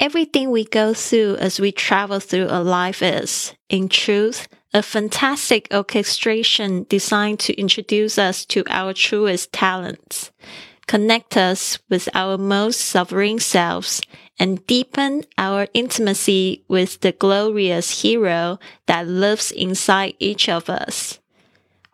[0.00, 5.68] Everything we go through as we travel through a life is, in truth, a fantastic
[5.70, 10.30] orchestration designed to introduce us to our truest talents,
[10.86, 14.00] connect us with our most sovereign selves,
[14.38, 21.19] and deepen our intimacy with the glorious hero that lives inside each of us.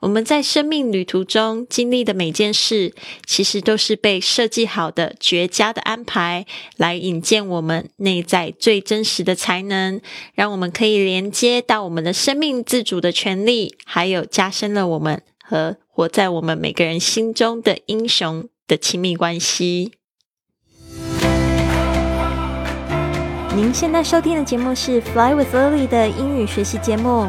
[0.00, 2.94] 我们在生命旅途中经历的每件事，
[3.24, 6.44] 其实都是被设计好的绝佳的安排，
[6.76, 10.00] 来引荐我们内在最真实的才能，
[10.34, 19.92] 让我们可以连接到我们的生命自主的权利，还有加深了我们和活在我们每个人心中的英雄的亲密关系。
[23.56, 27.26] 您现在收听的节目是《Fly with Lily》的英语学习节目。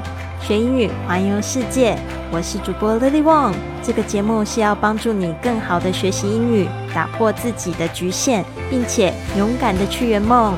[0.48, 1.94] 学英语，环游世界。
[2.32, 3.54] 我是主播 Lily Wong。
[3.84, 10.58] 这个节目是要帮助你更好的学习英语，打破自己的局限，并且勇敢的去圆梦。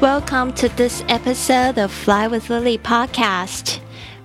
[0.00, 3.76] Welcome to this episode of Fly with Lily podcast。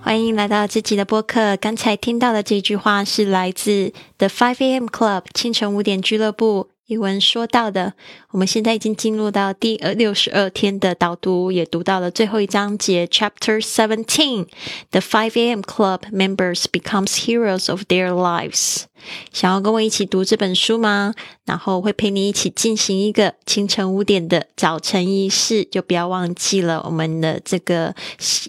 [0.01, 1.55] 欢迎来到这集的播客。
[1.55, 4.85] 刚才听到的这句话是来自 The Five A.M.
[4.85, 6.69] Club 清晨五点俱乐部。
[6.89, 7.93] 语文说到的，
[8.31, 14.47] 我们现在已经进入到第二六十二天的导读，也读到了最后一章节，Chapter Seventeen。
[14.89, 15.61] The Five A.M.
[15.61, 18.88] Club members becomes heroes of their lives。
[19.31, 21.13] 想要跟我一起读这本书吗？
[21.45, 27.95] 然后会陪你一起进行一个清晨五点的早晨仪式，就不要忘记了我们的这个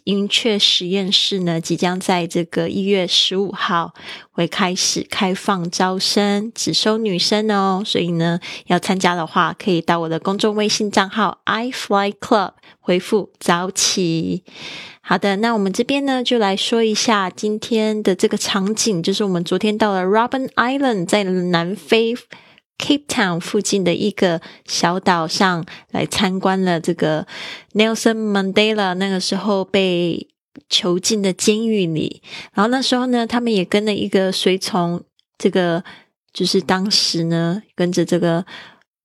[0.05, 3.95] 音雀实验室呢，即将在这个一月十五号
[4.31, 7.83] 会开始开放招生，只收女生哦。
[7.84, 14.45] 所以呢，要参加的话，可以到我的公众微信账号 i fly club 回复早起。
[15.03, 22.15] 好的，那我们这边呢，就来说一下今天的这个场景，就是我们昨天到了 Robben Island，在南非
[22.79, 27.27] Cape Town 附近的一个小岛上来参观了这个
[27.73, 30.28] Nelson Mandela 那个时候被
[30.69, 32.22] 囚禁的监狱里。
[32.53, 35.03] 然后那时候呢，他们也跟了一个随从，
[35.38, 35.82] 这个
[36.32, 38.44] 就是当时呢跟着这个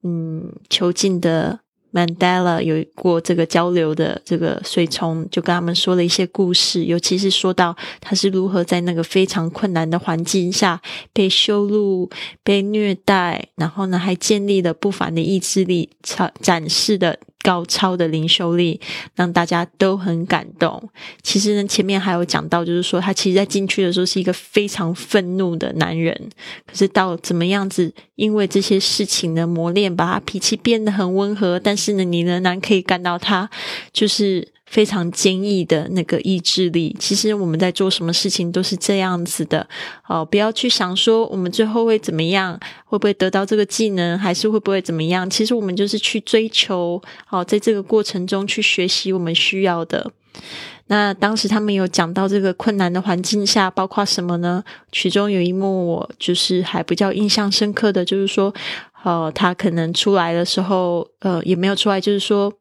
[0.04, 1.62] 嗯囚禁的。
[1.96, 10.82] Mandela 有过这个交流的这个随从，就跟他们说了一些故事，尤其是说到他是如何在那个非常困难的环境下
[11.14, 12.10] 被羞辱、
[12.44, 17.18] 被虐待，然后呢还建立了不凡的意志力，展展示的。
[17.46, 18.82] 高超的领袖力
[19.14, 20.90] 让大家都很感动。
[21.22, 26.20] 其实呢，前面还有讲到，就是说他其实在进去的时候是一个非常愤怒的男人，
[26.66, 31.60] 可是到怎么样子，因为这些事情的磨练，把他脾气变得很温和。
[31.60, 33.48] 但是呢，你仍然可以感到他
[33.94, 34.55] 就是。
[34.66, 39.66] 非常坚毅的那个意志力，其实我们在做什么事情都是这样子的
[40.08, 40.26] 哦。
[40.26, 45.30] 不要去想说我们最后会怎么样，会不会得到这个技能，还是会不会怎么样？
[45.30, 50.12] 其实我们就是去追求哦，在这个过程中去学习我们需要的。
[50.88, 54.64] 那当时他们有讲到这个困难的环境下，包括什么呢？
[54.92, 58.54] 其中有一幕我就是还比较印象深刻的就是说，
[59.04, 62.52] 哦，他可能出来的时候，呃，也没有出来，就是说。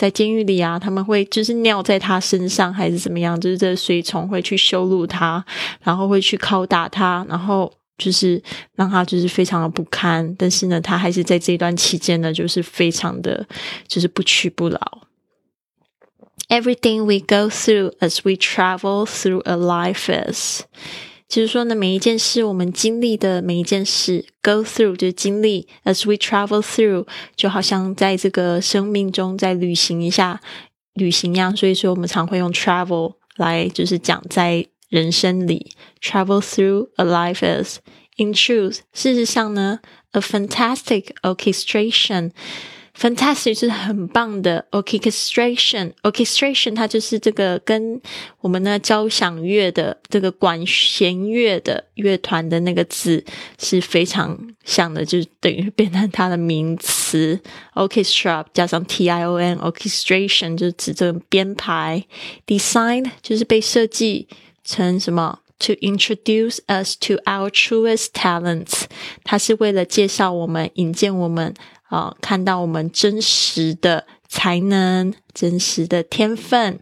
[0.00, 3.38] 在监狱里啊，他们会就是尿在他身上，还是怎么样？
[3.38, 5.44] 就是这随从会去羞辱他，
[5.82, 8.42] 然后会去拷打他，然后就是
[8.76, 10.34] 让他就是非常的不堪。
[10.38, 13.46] 但是呢，他还是在这段期间呢，就是非常的
[13.86, 14.80] 就是不屈不挠。
[16.48, 20.62] Everything we go through as we travel through a life is.
[21.30, 30.40] 就是说呢，每一件事，我们经历的每一件事，go through 就是经历，as we travel through，就好像在这个生命中在旅行一下
[30.94, 31.56] 旅行一样。
[31.56, 35.70] 所以说，我们常会用 travel 来就是讲在人生里
[36.02, 37.78] ，travel through a life is
[38.16, 38.80] in truth。
[38.92, 39.78] 事实上呢
[40.10, 42.32] ，a fantastic orchestration。
[43.00, 47.98] Fantastic 是很棒的，orchestration，orchestration 它就是这个跟
[48.42, 53.24] 我们的交响乐的这个管弦乐的乐团的那个字
[53.58, 57.40] 是非常像的，就等于变成它的名词
[57.74, 62.04] ，orchestra 加上 t i o n，orchestration 就是指这个编排
[62.46, 64.28] ，design 就是被设计
[64.62, 68.82] 成什么？To introduce us to our truest talents，
[69.24, 71.54] 它是为了介绍我们，引荐我们。
[71.90, 76.80] 啊，看到我们真实的才能、真实的天分，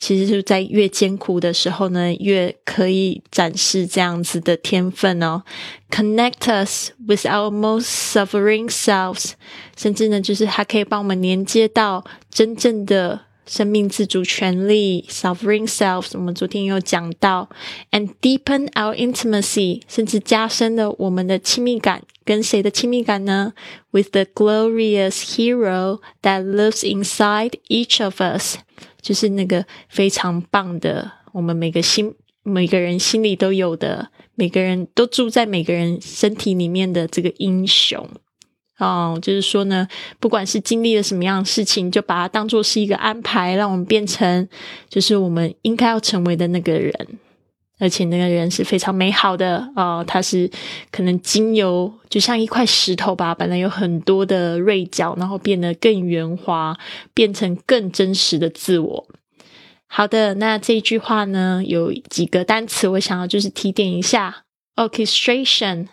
[0.00, 5.42] 其实就在越艰苦的时候呢，越可以展示这样子的天分哦。
[5.90, 9.32] Connect us with our most suffering selves，
[9.76, 17.48] 甚至呢，就是还可以帮我们连接到真正的生命自主权利 （sovereign self），我们昨天有讲到
[17.90, 22.02] ，and deepen our intimacy，甚至加深了我们的亲密感。
[22.24, 23.52] 跟谁的亲密感呢
[23.90, 28.56] ？With the glorious hero that lives inside each of us，
[29.02, 38.08] 就是那个非常棒的，我们每个心每个人心里都有的，每个人都住在每个人身体里面的这个英雄。
[38.78, 39.86] 哦，就是说呢，
[40.18, 44.48] 不管是经历了什么样的事情，就把它当做是一个安排，让我们变成
[44.88, 46.92] 就是我们应该要成为的那个人，
[47.78, 50.04] 而且那个人是非常美好的哦。
[50.04, 50.50] 他是
[50.90, 56.76] 可能经由就像一块石头吧，本来有很多的锐角，然后变得更圆滑，
[57.14, 59.06] 变成更真实的自我。
[59.86, 64.42] 好的，那这一句话呢，有几个单词，我想要就是提点一下
[64.74, 65.86] ：orchestration。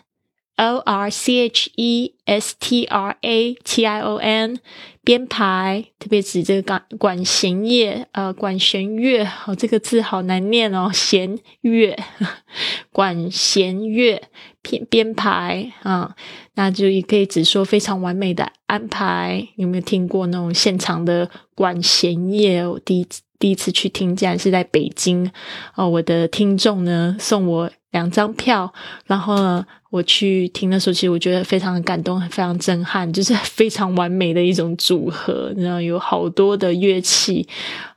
[0.56, 4.60] O R C H E S T R A T I O N
[5.02, 11.96] 编排，特别指这个管管弦乐，呃，管弦乐，哦，这个字好难念哦，弦乐，
[12.92, 14.22] 管弦乐
[14.60, 16.14] 编编排啊，
[16.54, 19.48] 那就也可以只说非常完美的安排。
[19.56, 22.64] 有没有听过那种现场的管弦乐？
[22.70, 25.28] 我第一次第一次去听，竟然是在北京
[25.74, 28.72] 哦，我的听众呢送我两张票，
[29.06, 29.66] 然后呢。
[29.92, 37.46] 我去听的时候，其实我觉得非常的感动，非常震撼，就是 非常完美的一种组合，然后有好多的乐器。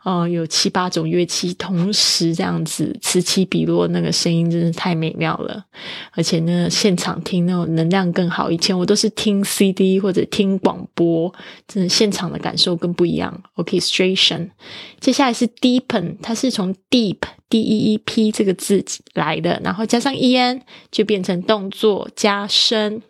[0.03, 5.65] 哦，有七八种乐器同时这样子此起彼落，那个声音真是太美妙了。
[6.11, 8.51] 而且呢，现场听那种能量更好。
[8.51, 11.33] 以前我都是听 CD 或者听广播，
[11.67, 13.41] 真的现场的感受更不一样。
[13.55, 14.51] Orchestration，
[14.99, 17.17] 接下来是 deepen，它是从 deep
[17.49, 20.61] D E E P 这个字来的，然后加上 E N
[20.91, 23.03] 就变成动作做加深。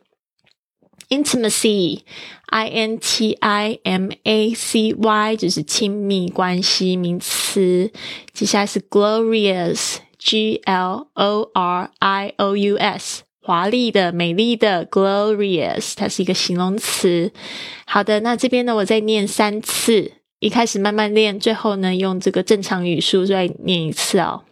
[1.07, 2.01] Intimacy,
[2.47, 7.89] I N T I M A C Y，就是亲密关系名词。
[8.33, 17.31] 接下来是 glorious, G L O R I O U S，华丽的、美丽的 glorious，它是一个形容词。
[17.85, 20.11] 好的，那这边呢，我再念三次。
[20.39, 24.43] 一开始慢慢练，最后呢，用这个正常语速再念一次哦。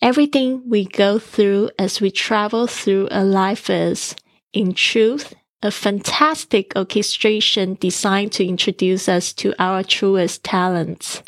[0.00, 4.14] Everything we go through as we travel through a life is,
[4.52, 11.20] in truth, a fantastic orchestration designed to introduce us to our truest talents,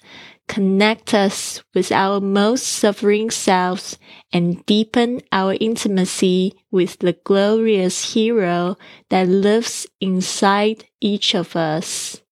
[0.47, 3.99] connect us with our most sovereign selves,
[4.33, 8.77] and deepen our intimacy with the glorious hero
[9.09, 12.23] that lives inside each of us.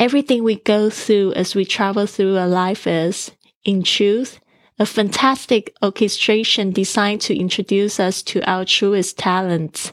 [0.00, 3.30] Everything we go through as we travel through our life is,
[3.62, 4.40] in truth,
[4.78, 9.92] a fantastic orchestration designed to introduce us to our truest talents,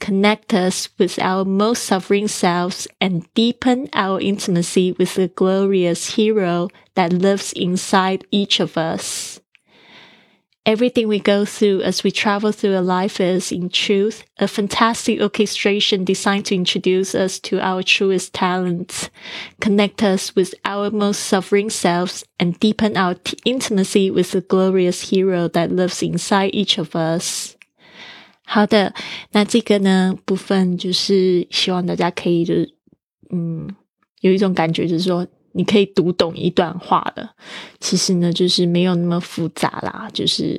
[0.00, 6.68] connect us with our most sovereign selves, and deepen our intimacy with the glorious hero
[6.94, 9.41] that lives inside each of us.
[10.65, 15.21] Everything we go through as we travel through a life is, in truth, a fantastic
[15.21, 19.09] orchestration designed to introduce us to our truest talents,
[19.61, 25.09] connect us with our most sovereign selves, and deepen our t- intimacy with the glorious
[25.09, 27.55] hero that lives inside each of us.
[28.43, 28.93] 好的，
[29.31, 32.73] 那这个呢部分就是希望大家可以就是，
[33.29, 33.73] 嗯，
[34.19, 37.28] 有一种感觉，就是说 你可以读懂一段话的，
[37.78, 40.58] 其实呢，就是没有那么复杂啦，就是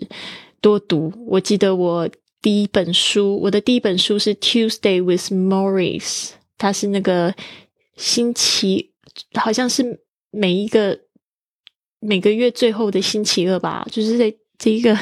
[0.61, 1.11] 多读。
[1.27, 2.07] 我记得我
[2.41, 6.01] 第一本书，我的第一本书是《Tuesday with Morris》，
[6.57, 7.33] 它是那个
[7.97, 8.91] 星期，
[9.33, 10.99] 好像是每一个
[11.99, 14.95] 每个月最后的星期二吧，就是在这一个，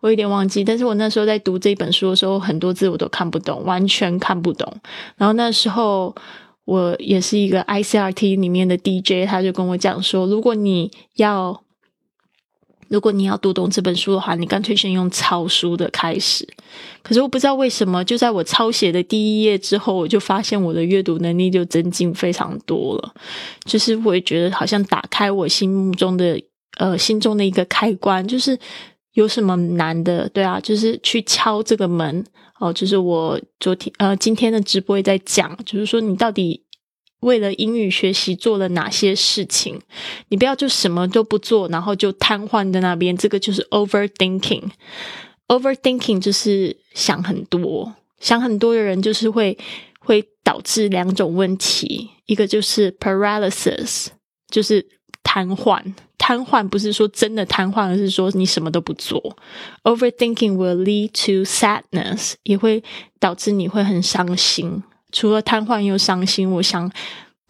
[0.00, 0.62] 我有点忘记。
[0.62, 4.70] 但是我那时候在读这本书的时候，很多字我都看不懂，完全看不懂。
[5.16, 6.14] 然后那时候。
[6.64, 11.62] 我也是一个 ICRT 里面的 DJ，他就跟我讲说，如果你要，
[12.88, 16.46] 如果你要读懂这本书的话，你干脆先用抄书的开始。
[17.02, 23.12] 可是我不知道为什么，就在我抄写的第一页之后，我就发现我的阅读能力就增进非常多了。
[23.64, 26.40] 就是我也觉得好像打开我心目中的
[26.78, 28.56] 呃心中的一个开关，就是
[29.14, 32.24] 有什么难的，对啊，就是去敲这个门。
[32.62, 36.62] 哦，就是我昨天呃今天的直播也在讲，就是说你到底
[37.18, 39.80] 为了英语学习做了哪些事情？
[40.28, 44.62] 你不要就什么都不做，然后就瘫痪在那边，这个就是 overthinking。
[45.48, 49.58] overthinking 就是想很多，想很多的人就是会
[49.98, 54.06] 会导致两种问题，一个就是 paralysis，
[54.48, 54.86] 就是
[55.22, 55.82] 瘫痪。
[56.18, 59.36] 瘫痪不是说真的瘫痪，而是说你什么都不做。
[59.82, 62.84] Overthinking will lead to sadness，也会
[63.18, 64.82] 导致你会很伤心。
[65.10, 66.88] 除了瘫痪又伤心，我想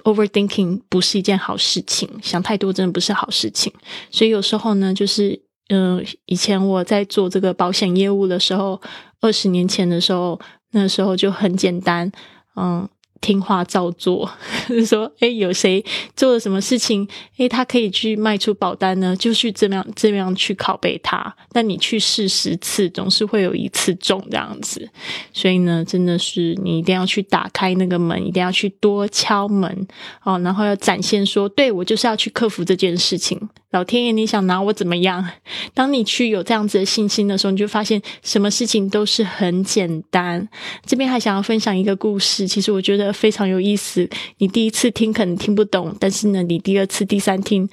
[0.04, 3.70] overthinking 不是一件好事情，想太多真的不是好事情。
[4.10, 5.38] 所以有时候呢，就是
[5.68, 8.80] 嗯，以前我在做这个保险业务的时候，
[9.20, 12.10] 二十年前的时候，那时候就很简单，
[12.56, 12.88] 嗯。
[13.22, 14.30] 听话照做，
[14.86, 15.82] 说哎，有谁
[16.14, 19.16] 做了什么事情，哎，他可以去卖出保单呢？
[19.16, 21.34] 就去这样这样去拷贝他。
[21.52, 24.86] 那你去试十次，总是会有一次中这样子。
[25.32, 29.86] 所以呢，真的是你一定要去打开那个门，一定要去多敲门
[30.24, 33.40] 哦，然后要展现说，对我就是要去克服这件事情。
[33.70, 35.26] 老天爷，你想拿我怎么样？
[35.72, 40.46] 当你去有这样子的信心的时候，你就发现什么事情都是很简单。
[40.84, 44.08] 这边还想要分享一个故事，其实我觉得非常有意思。
[44.38, 47.68] 你第一次听可能听不懂，但是呢，你第二次、第三听、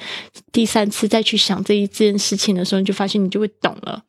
[0.52, 4.04] 第三次再去想这一件事情的时候，你就发现你就会懂了。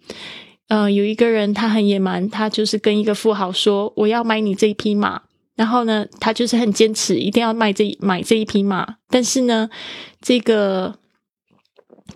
[0.68, 5.22] 呃，有一个人他很野蛮，他就是跟一个富豪说：“我要买你这一匹马。”
[5.56, 8.96] 然后呢，他就是很坚持，一定要卖这买这一匹马。
[9.08, 9.70] 但是呢，
[10.20, 10.96] 这个。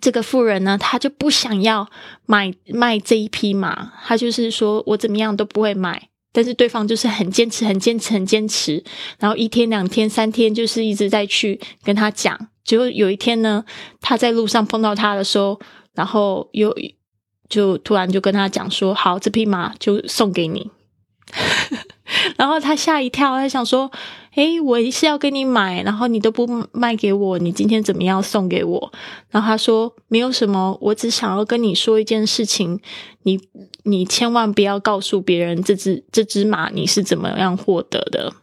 [0.00, 1.88] 这个富人呢，他就不想要
[2.26, 6.08] 买卖这一匹马，他就是说我怎么样都不会买。
[6.34, 8.82] 但是对方就是很坚持，很坚持，很坚持。
[9.20, 12.48] 然后一天、两天、三天，就是一直在去跟他讲。
[12.64, 13.64] 结果有一天呢，
[14.00, 15.60] 他在路上碰到他的时候，
[15.94, 16.74] 然后又
[17.48, 20.72] 就突然就跟他讲说：“好，这匹马就送给你。
[22.36, 23.90] ”然后他吓一跳，他想说
[24.34, 28.92] ：“诶，我是要跟你买，然后你都不卖给我，你今天怎么样送给我？”
[29.30, 32.80] 然后他说：“没有什么，我只想要跟你说一件事情，
[33.22, 33.38] 你
[33.84, 38.34] 你千万不要告诉别人这只这只马你是怎么样获得的。”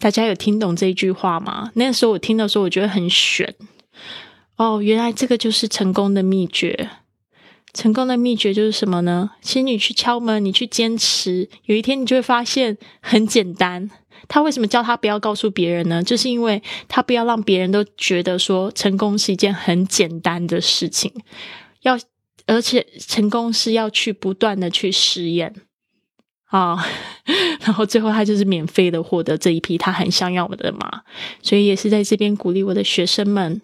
[0.00, 1.70] 大家有听懂这句话吗？
[1.74, 3.54] 那时候我听的时候，我觉得很悬。
[4.56, 6.90] 哦，原来这个就是成功的秘诀。
[7.72, 9.30] 成功的秘诀就是什么呢？
[9.40, 13.90] 其实你去敲门，你去坚持，有一天你就会发现很简单。
[14.28, 16.02] 他为什么叫他不要告诉别人呢？
[16.02, 21.12] 就是因为他不要让别人都觉得说成功是一件很简单的事情，
[21.82, 21.98] 要
[22.46, 25.54] 而且成功是要去不断的去试验
[26.46, 26.76] 啊，
[27.62, 31.02] 然后最后他就是免费的获得这一批他很想要的马，
[31.42, 33.60] 所以也是在这边鼓励我的学生们。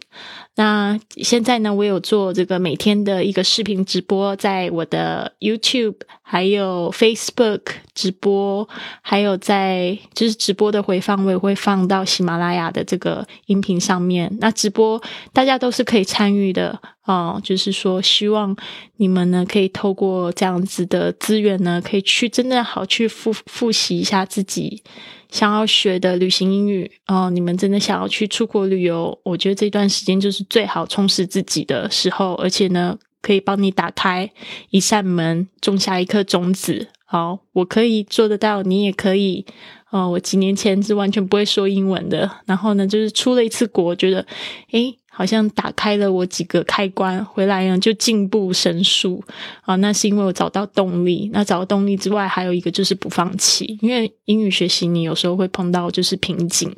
[0.56, 7.60] 那现在呢，我有做这个每天的一个视频直播，在我的 YouTube 还有 Facebook
[7.94, 8.68] 直播，
[9.00, 14.36] 还有在就是直播的回放，我也会放到喜马拉雅的这个音频上面。
[14.40, 15.00] 那直播
[15.32, 18.54] 大家都是可以参与的哦，就是说希望
[18.96, 24.82] 你们呢可以透过这样子的资源呢，可以去真的好去复复习一下自己。
[25.30, 29.18] 想要学的旅行英语哦，你们真的想要去出国旅游？
[29.22, 34.30] 我觉得这段时间就是最好充实自己的时候，而且呢，可以帮你打开
[34.70, 36.88] 一扇门，种下一颗种子。
[37.04, 39.44] 好，我可以做得到，你也可以。
[39.90, 44.24] 哦，我几年前是完全不会说英文的，然后呢，就是出了一次国，觉得
[44.70, 44.96] 诶。
[45.20, 49.22] 好像打开了我几个开关，回来呢就进步神速
[49.66, 49.76] 啊！
[49.76, 51.28] 那是因为我找到动力。
[51.30, 53.78] 那找到动力之外，还有一个就是不放弃。
[53.82, 56.74] 因为英语学习，你有时候会碰到就是瓶颈。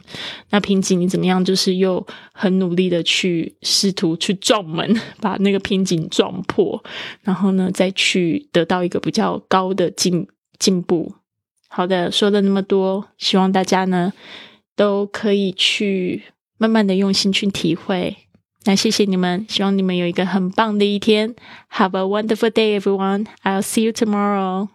[0.50, 1.44] 那瓶颈你怎么样？
[1.44, 6.82] 就是又很努力的去试图去撞门，把那个瓶颈撞破，
[7.22, 10.26] 然后呢再去得到一个比较高的进
[10.58, 11.14] 进步。
[11.68, 14.12] 好的，说了那么多，希望大家呢
[14.74, 16.24] 都可以去
[16.58, 18.16] 慢慢的用心去体会。
[18.65, 21.35] 那谢谢你们，希望你们有一个很棒的一天。
[21.71, 23.27] Have a wonderful day, everyone.
[23.43, 24.67] I'll see you tomorrow.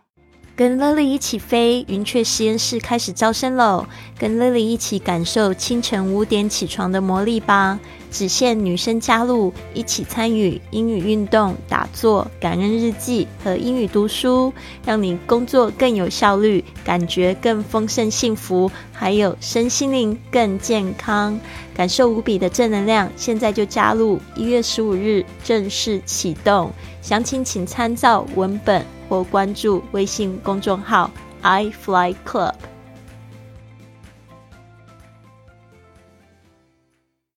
[0.57, 3.85] 跟 Lily 一起飞，云雀实验室开始招生喽！
[4.17, 7.79] 跟 Lily 一起感受清晨五点起床的魔力吧！
[8.09, 14.51] 只限女生加入，一起参与英语运动、打坐、感恩日记和英语读书，
[14.83, 21.39] 让你工作更有效率，感觉更丰盛幸福，还有身心灵更健康，
[21.75, 23.07] 感受无比的正能量。
[23.15, 24.19] 现在就加入！
[24.35, 26.71] 一月十五日正式启动，
[27.07, 28.97] 详情请参照文本。
[29.09, 31.09] 或关注微信公众号
[31.41, 32.53] i fly club。